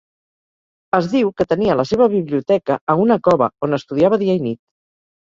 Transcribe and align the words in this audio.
Es 0.99 1.09
diu 1.11 1.27
que 1.41 1.45
tenia 1.51 1.75
la 1.81 1.85
seva 1.89 2.07
biblioteca 2.13 2.79
a 2.95 2.97
una 3.05 3.19
cova, 3.29 3.51
on 3.69 3.79
estudiava 3.79 4.21
dia 4.23 4.39
i 4.41 4.43
nit. 4.49 4.61